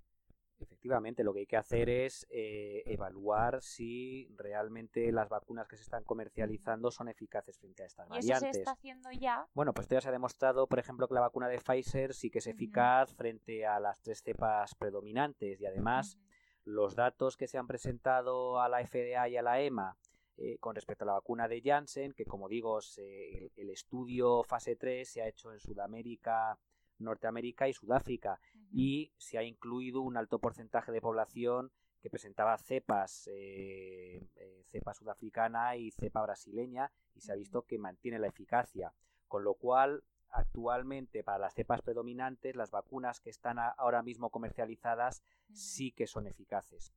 Efectivamente, 0.83 1.23
lo 1.23 1.33
que 1.33 1.39
hay 1.39 1.45
que 1.45 1.55
hacer 1.55 1.89
es 1.89 2.27
eh, 2.29 2.83
evaluar 2.87 3.61
si 3.61 4.27
realmente 4.35 5.13
las 5.13 5.29
vacunas 5.29 5.65
que 5.65 5.77
se 5.77 5.83
están 5.83 6.03
comercializando 6.03 6.91
son 6.91 7.07
eficaces 7.07 7.57
frente 7.57 7.83
a 7.83 7.85
estas 7.85 8.09
¿Y 8.21 8.29
Eso 8.29 8.41
se 8.41 8.49
está 8.49 8.71
haciendo 8.71 9.09
ya. 9.13 9.47
Bueno, 9.53 9.73
pues 9.73 9.85
esto 9.85 9.95
ya 9.95 10.01
se 10.01 10.09
ha 10.09 10.11
demostrado, 10.11 10.67
por 10.67 10.79
ejemplo, 10.79 11.07
que 11.07 11.13
la 11.13 11.21
vacuna 11.21 11.47
de 11.47 11.57
Pfizer 11.57 12.13
sí 12.13 12.29
que 12.29 12.39
es 12.39 12.47
eficaz 12.47 13.15
frente 13.15 13.65
a 13.65 13.79
las 13.79 14.01
tres 14.01 14.23
cepas 14.23 14.75
predominantes 14.75 15.61
y 15.61 15.65
además 15.65 16.19
los 16.65 16.97
datos 16.97 17.37
que 17.37 17.47
se 17.47 17.57
han 17.57 17.67
presentado 17.67 18.59
a 18.59 18.67
la 18.67 18.85
FDA 18.85 19.29
y 19.29 19.37
a 19.37 19.41
la 19.41 19.61
EMA 19.61 19.95
eh, 20.35 20.57
con 20.59 20.75
respecto 20.75 21.05
a 21.05 21.07
la 21.07 21.13
vacuna 21.13 21.47
de 21.47 21.61
Janssen, 21.61 22.11
que 22.11 22.25
como 22.25 22.49
digo, 22.49 22.79
el, 22.97 23.69
estudio 23.69 24.43
fase 24.43 24.75
3 24.75 25.07
se 25.07 25.21
ha 25.21 25.29
hecho 25.29 25.53
en 25.53 25.61
Sudamérica, 25.61 26.59
Norteamérica 26.99 27.69
y 27.69 27.73
Sudáfrica 27.73 28.37
y 28.73 29.13
se 29.17 29.37
ha 29.37 29.43
incluido 29.43 30.01
un 30.01 30.17
alto 30.17 30.39
porcentaje 30.39 30.91
de 30.91 30.99
población 30.99 31.71
que 32.01 32.09
presentaba 32.09 32.57
cepas, 32.57 33.29
eh, 33.31 34.27
eh, 34.35 34.63
cepa 34.71 34.93
sudafricana 34.93 35.77
y 35.77 35.91
cepa 35.91 36.23
brasileña, 36.23 36.91
y 37.13 37.21
se 37.21 37.31
ha 37.31 37.35
visto 37.35 37.61
que 37.61 37.77
mantiene 37.77 38.19
la 38.19 38.27
eficacia. 38.27 38.93
Con 39.27 39.43
lo 39.43 39.53
cual, 39.53 40.03
actualmente 40.29 41.23
para 41.23 41.37
las 41.37 41.53
cepas 41.53 41.81
predominantes, 41.81 42.55
las 42.55 42.71
vacunas 42.71 43.21
que 43.21 43.29
están 43.29 43.57
ahora 43.59 44.01
mismo 44.01 44.31
comercializadas 44.31 45.23
sí 45.53 45.91
que 45.91 46.07
son 46.07 46.25
eficaces. 46.25 46.93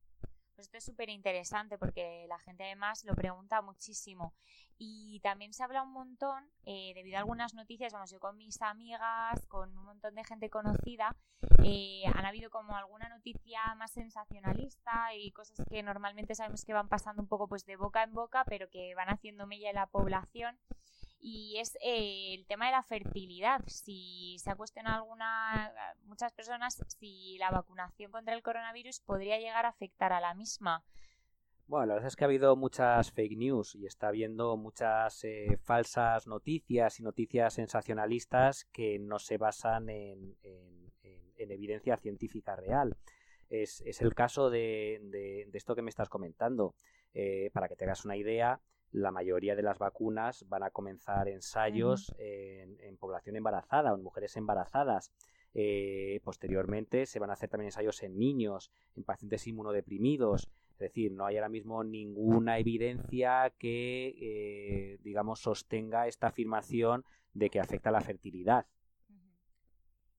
Pues 0.57 0.69
esto 0.69 0.77
es 0.79 0.85
súper 0.85 1.09
interesante 1.09 1.77
porque 1.77 2.25
la 2.27 2.39
gente 2.39 2.63
además 2.63 3.03
lo 3.03 3.13
pregunta 3.13 3.61
muchísimo. 3.61 4.33
Y 4.79 5.19
también 5.19 5.53
se 5.53 5.63
habla 5.63 5.83
un 5.83 5.93
montón, 5.93 6.49
eh, 6.65 6.93
debido 6.95 7.17
a 7.17 7.19
algunas 7.19 7.53
noticias, 7.53 7.93
vamos, 7.93 8.09
yo 8.09 8.19
con 8.19 8.35
mis 8.37 8.59
amigas, 8.63 9.45
con 9.49 9.77
un 9.77 9.85
montón 9.85 10.15
de 10.15 10.23
gente 10.23 10.49
conocida, 10.49 11.15
eh, 11.63 12.01
han 12.11 12.25
habido 12.25 12.49
como 12.49 12.75
alguna 12.75 13.07
noticia 13.07 13.59
más 13.75 13.91
sensacionalista 13.91 15.13
y 15.13 15.31
cosas 15.31 15.63
que 15.69 15.83
normalmente 15.83 16.33
sabemos 16.33 16.65
que 16.65 16.73
van 16.73 16.89
pasando 16.89 17.21
un 17.21 17.27
poco 17.27 17.47
pues 17.47 17.63
de 17.67 17.75
boca 17.75 18.01
en 18.01 18.15
boca, 18.15 18.43
pero 18.45 18.67
que 18.67 18.95
van 18.95 19.09
haciendo 19.09 19.45
mella 19.45 19.69
en 19.69 19.75
la 19.75 19.85
población 19.85 20.57
y 21.19 21.57
es 21.57 21.75
eh, 21.81 22.35
el 22.35 22.45
tema 22.45 22.67
de 22.67 22.71
la 22.73 22.83
fertilidad. 22.83 23.61
Si 23.67 24.37
se 24.39 24.51
ha 24.51 24.55
cuestionado 24.55 25.03
alguna, 25.03 25.73
muchas 26.03 26.31
personas 26.33 26.83
si 26.99 27.37
la 27.39 27.51
vacunación 27.51 28.11
contra 28.11 28.33
el 28.33 28.43
coronavirus 28.43 28.99
podría 29.01 29.39
llegar 29.39 29.65
a 29.65 29.69
afectar 29.69 30.13
a 30.13 30.19
la 30.19 30.33
misma. 30.33 30.83
Bueno, 31.67 31.87
la 31.87 31.93
verdad 31.95 32.07
es 32.07 32.15
que 32.15 32.23
ha 32.23 32.27
habido 32.27 32.55
muchas 32.55 33.11
fake 33.11 33.37
news 33.37 33.75
y 33.75 33.85
está 33.85 34.07
habiendo 34.07 34.55
muchas 34.55 35.21
eh, 35.25 35.57
falsas 35.63 36.25
noticias 36.25 36.99
y 36.99 37.03
noticias 37.03 37.55
sensacionalistas 37.55 38.65
que 38.71 38.99
no 38.99 39.19
se 39.19 39.37
basan 39.37 39.89
en, 39.89 40.37
evidencia 41.35 41.97
científica 41.97 42.55
real. 42.55 42.95
Es, 43.49 43.81
el 44.01 44.13
caso 44.13 44.49
de, 44.49 45.49
esto 45.53 45.75
que 45.75 45.81
me 45.81 45.89
estás 45.89 46.09
comentando. 46.09 46.73
Eh, 47.13 47.49
para 47.51 47.67
que 47.67 47.75
te 47.75 47.85
hagas 47.85 48.05
una 48.05 48.15
idea, 48.15 48.61
la 48.91 49.11
mayoría 49.11 49.55
de 49.55 49.63
las 49.63 49.79
vacunas 49.79 50.45
van 50.47 50.63
a 50.63 50.71
comenzar 50.71 51.27
ensayos 51.27 52.13
en, 52.17 52.97
población 52.97 53.35
embarazada 53.35 53.91
o 53.91 53.95
en 53.95 54.03
mujeres 54.03 54.35
embarazadas. 54.37 55.11
Eh, 55.53 56.19
posteriormente 56.23 57.05
se 57.05 57.19
van 57.19 57.29
a 57.29 57.33
hacer 57.33 57.49
también 57.49 57.67
ensayos 57.67 58.01
en 58.03 58.17
niños, 58.17 58.71
en 58.95 59.03
pacientes 59.03 59.47
inmunodeprimidos. 59.47 60.49
Es 60.71 60.79
decir, 60.79 61.11
no 61.11 61.25
hay 61.25 61.37
ahora 61.37 61.49
mismo 61.49 61.83
ninguna 61.83 62.59
evidencia 62.59 63.51
que, 63.57 64.15
eh, 64.21 64.97
digamos, 65.01 65.39
sostenga 65.39 66.07
esta 66.07 66.27
afirmación 66.27 67.03
de 67.33 67.49
que 67.49 67.59
afecta 67.59 67.89
a 67.89 67.93
la 67.93 68.01
fertilidad. 68.01 68.67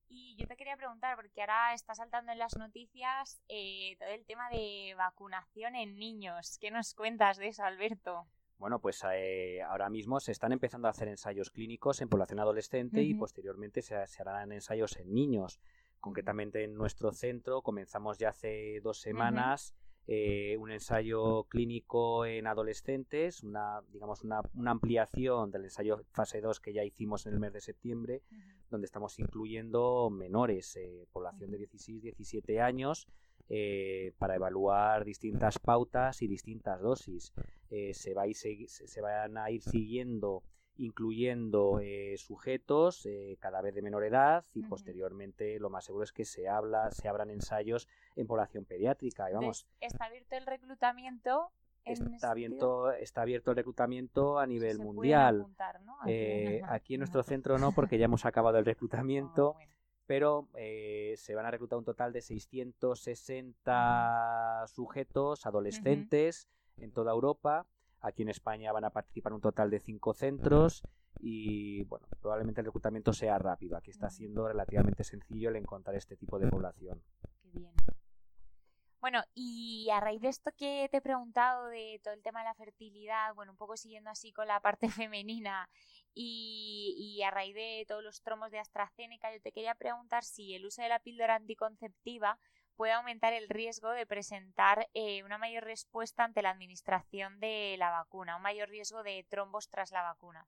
Y 0.08 0.36
yo 0.36 0.46
te 0.46 0.56
quería 0.56 0.76
preguntar, 0.76 1.16
porque 1.16 1.40
ahora 1.40 1.74
está 1.74 1.94
saltando 1.94 2.32
en 2.32 2.38
las 2.38 2.56
noticias 2.56 3.40
eh, 3.48 3.96
todo 3.98 4.08
el 4.08 4.24
tema 4.24 4.48
de 4.50 4.94
vacunación 4.96 5.76
en 5.76 5.96
niños. 5.96 6.58
¿Qué 6.60 6.70
nos 6.70 6.94
cuentas 6.94 7.36
de 7.36 7.48
eso, 7.48 7.62
Alberto? 7.62 8.26
Bueno, 8.58 8.80
pues 8.80 9.02
eh, 9.12 9.62
ahora 9.62 9.88
mismo 9.88 10.18
se 10.18 10.32
están 10.32 10.52
empezando 10.52 10.88
a 10.88 10.90
hacer 10.90 11.08
ensayos 11.08 11.50
clínicos 11.50 12.00
en 12.00 12.08
población 12.08 12.40
adolescente 12.40 13.02
y 13.02 13.14
posteriormente 13.14 13.82
se, 13.82 13.94
harán 13.94 14.52
ensayos 14.52 14.96
en 14.96 15.14
niños. 15.14 15.60
Concretamente 16.00 16.64
en 16.64 16.74
nuestro 16.74 17.12
centro 17.12 17.62
comenzamos 17.62 18.18
ya 18.18 18.30
hace 18.30 18.80
dos 18.82 19.00
semanas 19.00 19.74
eh, 20.10 20.56
un 20.56 20.70
ensayo 20.70 21.44
clínico 21.50 22.24
en 22.24 22.46
adolescentes, 22.46 23.42
una, 23.42 23.82
digamos, 23.92 24.24
una, 24.24 24.40
ampliación 24.64 25.50
del 25.50 25.64
ensayo 25.64 26.02
fase 26.12 26.40
2 26.40 26.60
que 26.60 26.72
ya 26.72 26.82
hicimos 26.82 27.26
en 27.26 27.34
el 27.34 27.40
mes 27.40 27.52
de 27.52 27.60
septiembre, 27.60 28.22
donde 28.70 28.86
estamos 28.86 29.18
incluyendo 29.18 30.08
menores, 30.08 30.76
eh, 30.76 31.06
población 31.12 31.50
de 31.50 31.58
16-17 31.58 32.58
años, 32.58 33.06
eh, 33.50 34.14
para 34.16 34.36
evaluar 34.36 35.04
distintas 35.04 35.58
pautas 35.58 36.22
y 36.22 36.26
distintas 36.26 36.80
dosis. 36.80 37.34
Se, 37.68 38.14
va 38.14 38.24
se, 38.32 39.00
van 39.02 39.36
a 39.36 39.50
ir 39.50 39.60
siguiendo 39.60 40.42
incluyendo 40.78 41.80
eh, 41.80 42.16
sujetos 42.16 43.06
cada 43.38 43.60
vez 43.60 43.74
de 43.74 43.82
menor 43.82 44.04
edad 44.04 44.44
y 44.54 44.62
posteriormente 44.62 45.58
lo 45.58 45.70
más 45.70 45.84
seguro 45.84 46.04
es 46.04 46.12
que 46.12 46.24
se 46.24 46.48
habla 46.48 46.90
se 46.90 47.08
abran 47.08 47.30
ensayos 47.30 47.88
en 48.16 48.26
población 48.26 48.64
pediátrica 48.64 49.30
y 49.30 49.34
vamos. 49.34 49.66
Está 49.80 50.06
abierto 50.06 50.36
el 50.36 50.46
reclutamiento 50.46 51.52
está 51.84 52.30
abierto 52.30 52.92
está 52.92 53.22
abierto 53.22 53.50
el 53.50 53.56
reclutamiento 53.56 54.38
a 54.38 54.46
nivel 54.46 54.78
mundial. 54.78 55.46
aquí, 56.64 56.94
en 56.94 57.00
nuestro 57.00 57.22
centro 57.34 57.58
no 57.58 57.72
porque 57.72 57.98
ya 57.98 58.06
hemos 58.06 58.24
acabado 58.24 58.58
el 58.58 58.64
reclutamiento 58.64 59.56
ah, 59.58 59.64
pero 60.08 60.48
eh, 60.54 61.14
se 61.18 61.34
van 61.34 61.44
a 61.44 61.50
reclutar 61.50 61.78
un 61.78 61.84
total 61.84 62.14
de 62.14 62.22
660 62.22 64.64
sujetos 64.66 65.44
adolescentes 65.44 66.48
en 66.78 66.92
toda 66.92 67.12
Europa. 67.12 67.66
Aquí 68.00 68.22
en 68.22 68.28
España 68.28 68.72
van 68.72 68.84
a 68.84 68.90
participar 68.90 69.32
un 69.32 69.40
total 69.40 69.70
de 69.70 69.80
5 69.80 70.14
centros 70.14 70.82
y 71.20 71.84
bueno, 71.84 72.06
probablemente 72.20 72.60
el 72.60 72.66
reclutamiento 72.66 73.12
sea 73.12 73.38
rápido. 73.38 73.76
Aquí 73.76 73.90
está 73.90 74.08
siendo 74.10 74.46
relativamente 74.46 75.04
sencillo 75.04 75.50
el 75.50 75.56
encontrar 75.56 75.96
este 75.96 76.16
tipo 76.16 76.38
de 76.38 76.48
población. 76.48 77.02
Qué 77.42 77.58
bien. 77.58 77.72
Bueno, 79.00 79.22
y 79.32 79.88
a 79.92 80.00
raíz 80.00 80.20
de 80.20 80.28
esto 80.28 80.50
que 80.56 80.88
te 80.90 80.96
he 80.96 81.00
preguntado 81.00 81.68
de 81.68 82.00
todo 82.02 82.14
el 82.14 82.22
tema 82.22 82.40
de 82.40 82.46
la 82.46 82.54
fertilidad, 82.54 83.32
bueno, 83.34 83.52
un 83.52 83.56
poco 83.56 83.76
siguiendo 83.76 84.10
así 84.10 84.32
con 84.32 84.48
la 84.48 84.60
parte 84.60 84.88
femenina 85.08 85.68
y, 86.14 87.22
a 87.24 87.30
raíz 87.30 87.54
de 87.54 87.84
todos 87.86 88.02
los 88.02 88.22
tromos 88.22 88.50
de 88.50 88.58
AstraZeneca, 88.58 89.32
yo 89.32 89.40
te 89.40 89.52
quería 89.52 89.76
preguntar 89.76 90.24
si 90.24 90.54
el 90.54 90.66
uso 90.66 90.82
de 90.82 90.88
la 90.88 90.98
píldora 90.98 91.36
anticonceptiva 91.36 92.38
puede 92.78 92.92
aumentar 92.92 93.34
el 93.34 93.50
riesgo 93.50 93.90
de 93.90 94.06
presentar 94.06 94.88
eh, 94.94 95.22
una 95.24 95.36
mayor 95.36 95.64
respuesta 95.64 96.24
ante 96.24 96.40
la 96.40 96.50
administración 96.50 97.40
de 97.40 97.76
la 97.76 97.90
vacuna, 97.90 98.36
un 98.36 98.42
mayor 98.42 98.70
riesgo 98.70 99.02
de 99.02 99.26
trombos 99.28 99.68
tras 99.68 99.92
la 99.92 100.02
vacuna. 100.02 100.46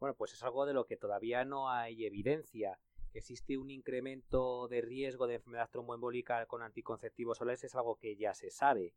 Bueno, 0.00 0.14
pues 0.14 0.32
es 0.32 0.42
algo 0.42 0.64
de 0.64 0.72
lo 0.72 0.86
que 0.86 0.96
todavía 0.96 1.44
no 1.44 1.68
hay 1.68 2.06
evidencia 2.06 2.78
existe 3.14 3.58
un 3.58 3.70
incremento 3.70 4.68
de 4.68 4.80
riesgo 4.80 5.26
de 5.26 5.34
enfermedad 5.34 5.70
tromboembólica 5.70 6.46
con 6.46 6.62
anticonceptivos 6.62 7.40
orales 7.40 7.64
es 7.64 7.74
algo 7.74 7.96
que 7.96 8.16
ya 8.16 8.34
se 8.34 8.50
sabe. 8.50 8.94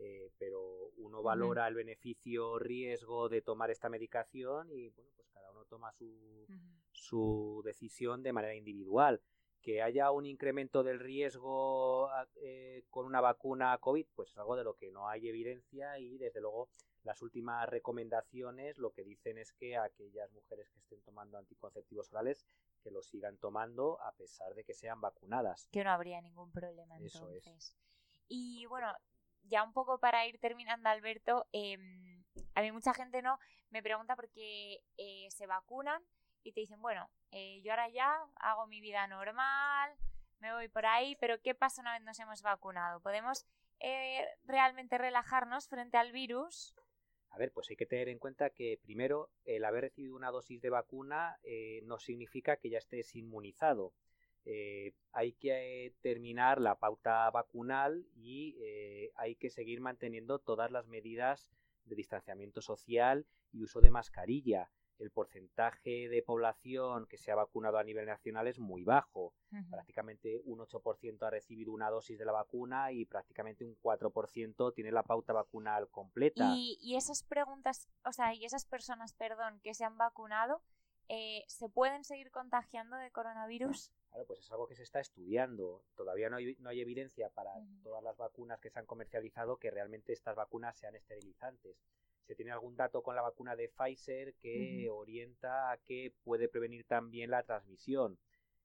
Eh, 0.00 0.30
pero 0.38 0.92
uno 0.98 1.24
valora 1.24 1.66
el 1.66 1.74
beneficio 1.74 2.56
riesgo 2.60 3.28
de 3.28 3.42
tomar 3.42 3.72
esta 3.72 3.88
medicación 3.88 4.70
y 4.70 4.90
bueno 4.90 5.10
pues 5.16 5.28
cada 5.28 5.50
uno 5.50 5.64
toma 5.64 5.90
su, 5.90 6.46
su 6.92 7.62
decisión 7.64 8.22
de 8.22 8.32
manera 8.32 8.54
individual 8.54 9.20
que 9.68 9.82
haya 9.82 10.10
un 10.10 10.24
incremento 10.24 10.82
del 10.82 10.98
riesgo 10.98 12.08
eh, 12.36 12.84
con 12.88 13.04
una 13.04 13.20
vacuna 13.20 13.76
COVID 13.76 14.06
pues 14.14 14.30
es 14.30 14.38
algo 14.38 14.56
de 14.56 14.64
lo 14.64 14.76
que 14.76 14.90
no 14.90 15.10
hay 15.10 15.28
evidencia 15.28 15.98
y 15.98 16.16
desde 16.16 16.40
luego 16.40 16.70
las 17.02 17.20
últimas 17.20 17.68
recomendaciones 17.68 18.78
lo 18.78 18.92
que 18.92 19.04
dicen 19.04 19.36
es 19.36 19.52
que 19.52 19.76
aquellas 19.76 20.32
mujeres 20.32 20.70
que 20.70 20.78
estén 20.78 21.02
tomando 21.02 21.36
anticonceptivos 21.36 22.10
orales 22.14 22.46
que 22.82 22.90
lo 22.90 23.02
sigan 23.02 23.36
tomando 23.36 24.00
a 24.00 24.12
pesar 24.12 24.54
de 24.54 24.64
que 24.64 24.72
sean 24.72 25.02
vacunadas. 25.02 25.68
Que 25.70 25.84
no 25.84 25.90
habría 25.90 26.22
ningún 26.22 26.50
problema 26.50 26.96
entonces. 26.96 27.76
Y 28.26 28.64
bueno, 28.70 28.90
ya 29.42 29.64
un 29.64 29.74
poco 29.74 30.00
para 30.00 30.26
ir 30.26 30.38
terminando, 30.40 30.88
Alberto, 30.88 31.46
em, 31.52 32.24
a 32.54 32.62
mí 32.62 32.72
mucha 32.72 32.94
gente 32.94 33.20
no 33.20 33.38
me 33.68 33.82
pregunta 33.82 34.16
porque 34.16 34.82
eh, 34.96 35.28
se 35.30 35.46
vacunan 35.46 36.02
y 36.42 36.52
te 36.52 36.60
dicen, 36.60 36.80
bueno, 36.80 37.10
eh, 37.30 37.60
yo 37.62 37.72
ahora 37.72 37.88
ya 37.88 38.12
hago 38.36 38.66
mi 38.66 38.80
vida 38.80 39.06
normal, 39.06 39.92
me 40.40 40.52
voy 40.52 40.68
por 40.68 40.86
ahí, 40.86 41.16
pero 41.20 41.40
¿qué 41.40 41.54
pasa 41.54 41.82
una 41.82 41.94
vez 41.94 42.02
nos 42.02 42.18
hemos 42.18 42.42
vacunado? 42.42 43.00
¿Podemos 43.00 43.46
eh, 43.80 44.26
realmente 44.44 44.98
relajarnos 44.98 45.68
frente 45.68 45.96
al 45.96 46.12
virus? 46.12 46.74
A 47.30 47.38
ver, 47.38 47.52
pues 47.52 47.68
hay 47.70 47.76
que 47.76 47.86
tener 47.86 48.08
en 48.08 48.18
cuenta 48.18 48.50
que 48.50 48.78
primero 48.82 49.30
el 49.44 49.64
haber 49.64 49.82
recibido 49.84 50.16
una 50.16 50.30
dosis 50.30 50.60
de 50.60 50.70
vacuna 50.70 51.38
eh, 51.42 51.82
no 51.84 51.98
significa 51.98 52.56
que 52.56 52.70
ya 52.70 52.78
estés 52.78 53.14
inmunizado. 53.14 53.92
Eh, 54.44 54.94
hay 55.12 55.32
que 55.34 55.86
eh, 55.86 55.94
terminar 56.00 56.60
la 56.60 56.76
pauta 56.76 57.30
vacunal 57.30 58.06
y 58.14 58.56
hay 59.16 59.36
que 59.36 59.50
seguir 59.50 59.80
manteniendo 59.80 60.38
todas 60.38 60.70
las 60.70 60.86
medidas 60.86 61.50
de 61.84 61.96
distanciamiento 61.96 62.62
social 62.62 63.26
y 63.52 63.62
uso 63.62 63.80
de 63.80 63.90
mascarilla 63.90 64.70
el 64.98 65.10
porcentaje 65.10 66.08
de 66.08 66.22
población 66.22 67.06
que 67.06 67.18
se 67.18 67.30
ha 67.30 67.36
vacunado 67.36 67.78
a 67.78 67.84
nivel 67.84 68.06
nacional 68.06 68.46
es 68.46 68.58
muy 68.58 68.84
bajo. 68.84 69.32
Prácticamente 69.70 70.40
un 70.44 70.58
8% 70.58 71.22
ha 71.22 71.30
recibido 71.30 71.72
una 71.72 71.90
dosis 71.90 72.18
de 72.18 72.24
la 72.24 72.32
vacuna 72.32 72.92
y 72.92 73.04
prácticamente 73.04 73.64
un 73.64 73.76
4% 73.80 74.74
tiene 74.74 74.92
la 74.92 75.02
pauta 75.02 75.32
vacunal 75.32 75.88
completa. 75.88 76.52
Y, 76.54 76.96
esas 76.96 77.22
preguntas, 77.22 77.88
o 78.04 78.12
sea, 78.12 78.34
y 78.34 78.44
esas 78.44 78.64
personas, 78.66 79.14
perdón, 79.14 79.60
que 79.62 79.74
se 79.74 79.84
han 79.84 79.96
vacunado, 79.96 80.62
eh, 81.08 81.44
¿se 81.46 81.68
pueden 81.68 82.04
seguir 82.04 82.30
contagiando 82.30 82.96
de 82.96 83.10
coronavirus? 83.10 83.92
Claro, 84.10 84.26
pues 84.26 84.40
es 84.40 84.50
algo 84.50 84.66
que 84.66 84.74
se 84.74 84.82
está 84.82 85.00
estudiando. 85.00 85.82
Todavía 85.94 86.28
no 86.28 86.36
hay, 86.36 86.56
no 86.58 86.70
hay 86.70 86.80
evidencia 86.80 87.30
para 87.30 87.52
todas 87.82 88.02
las 88.02 88.16
vacunas 88.16 88.60
que 88.60 88.70
se 88.70 88.78
han 88.78 88.86
comercializado 88.86 89.58
que 89.58 89.70
realmente 89.70 90.12
estas 90.12 90.34
vacunas 90.34 90.76
sean 90.76 90.96
esterilizantes 90.96 91.76
se 92.28 92.34
tiene 92.34 92.52
algún 92.52 92.76
dato 92.76 93.02
con 93.02 93.16
la 93.16 93.22
vacuna 93.22 93.56
de 93.56 93.70
Pfizer 93.70 94.34
que 94.34 94.86
orienta 94.90 95.72
a 95.72 95.78
que 95.78 96.12
puede 96.24 96.46
prevenir 96.46 96.84
también 96.84 97.30
la 97.30 97.42
transmisión. 97.42 98.18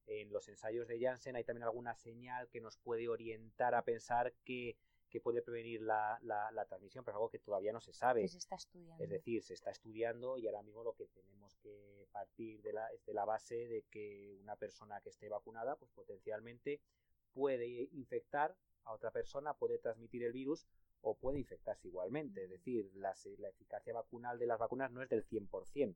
En 0.05 0.33
los 0.33 0.49
ensayos 0.49 0.85
de 0.89 0.99
Janssen 0.99 1.37
hay 1.37 1.45
también 1.45 1.63
alguna 1.63 1.95
señal 1.95 2.49
que 2.49 2.59
nos 2.59 2.75
puede 2.75 3.07
orientar 3.07 3.73
a 3.73 3.85
pensar 3.85 4.33
que 4.43 4.75
que 5.09 5.21
puede 5.21 5.43
prevenir 5.43 5.79
la, 5.83 6.17
la, 6.23 6.65
transmisión, 6.65 7.05
pero 7.05 7.13
es 7.13 7.17
algo 7.17 7.29
que 7.29 7.37
todavía 7.37 7.71
no 7.71 7.79
se 7.79 7.93
sabe. 7.93 8.27
se 8.27 8.39
está 8.39 8.55
estudiando. 8.55 9.03
Es 9.03 9.11
decir, 9.11 9.43
se 9.43 9.53
está 9.53 9.69
estudiando 9.69 10.39
y 10.39 10.47
ahora 10.47 10.63
mismo 10.63 10.83
lo 10.83 10.95
que 10.95 11.05
tenemos 11.05 11.55
que 11.57 12.07
partir 12.11 12.63
de 12.63 12.73
la, 12.73 12.87
es 12.87 13.05
de 13.05 13.13
la 13.13 13.23
base 13.23 13.67
de 13.67 13.83
que 13.91 14.35
una 14.41 14.55
persona 14.55 15.01
que 15.01 15.09
esté 15.09 15.29
vacunada, 15.29 15.75
pues 15.75 15.91
potencialmente 15.91 16.81
puede 17.31 17.89
infectar 17.91 18.55
a 18.85 18.93
otra 18.93 19.11
persona, 19.11 19.53
puede 19.53 19.77
transmitir 19.77 20.23
el 20.23 20.33
virus 20.33 20.65
o 21.03 21.15
puede 21.15 21.39
infectarse 21.39 21.87
igualmente. 21.87 22.45
Es 22.45 22.49
decir, 22.49 22.89
la, 22.95 23.13
la 23.37 23.49
eficacia 23.49 23.93
vacunal 23.93 24.39
de 24.39 24.47
las 24.47 24.57
vacunas 24.57 24.91
no 24.91 25.01
es 25.01 25.09
del 25.09 25.25
100%. 25.27 25.95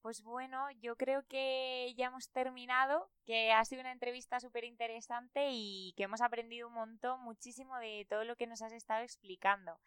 Pues 0.00 0.22
bueno, 0.22 0.70
yo 0.80 0.96
creo 0.96 1.24
que 1.26 1.92
ya 1.96 2.06
hemos 2.06 2.30
terminado, 2.30 3.10
que 3.26 3.52
ha 3.52 3.64
sido 3.64 3.80
una 3.80 3.92
entrevista 3.92 4.38
súper 4.40 4.64
interesante 4.64 5.48
y 5.50 5.92
que 5.96 6.04
hemos 6.04 6.20
aprendido 6.20 6.68
un 6.68 6.74
montón, 6.74 7.20
muchísimo 7.20 7.76
de 7.78 8.06
todo 8.08 8.24
lo 8.24 8.36
que 8.36 8.46
nos 8.46 8.62
has 8.62 8.72
estado 8.72 9.02
explicando. 9.02 9.78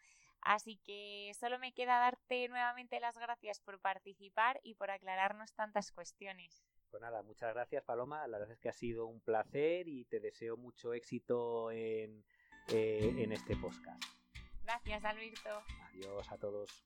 Así 0.42 0.78
que 0.84 1.32
solo 1.38 1.58
me 1.58 1.72
queda 1.72 1.98
darte 1.98 2.48
nuevamente 2.48 3.00
las 3.00 3.16
gracias 3.16 3.60
por 3.60 3.80
participar 3.80 4.60
y 4.62 4.74
por 4.74 4.90
aclararnos 4.90 5.54
tantas 5.54 5.92
cuestiones. 5.92 6.62
Pues 6.90 7.00
nada, 7.00 7.22
muchas 7.22 7.54
gracias 7.54 7.82
Paloma, 7.84 8.26
la 8.26 8.38
verdad 8.38 8.54
es 8.54 8.60
que 8.60 8.68
ha 8.68 8.74
sido 8.74 9.06
un 9.06 9.20
placer 9.20 9.88
y 9.88 10.04
te 10.04 10.20
deseo 10.20 10.58
mucho 10.58 10.92
éxito 10.92 11.70
en, 11.70 12.22
eh, 12.68 13.14
en 13.18 13.32
este 13.32 13.56
podcast. 13.56 14.02
Gracias 14.62 15.04
Alberto. 15.04 15.62
Adiós 15.90 16.30
a 16.30 16.38
todos. 16.38 16.84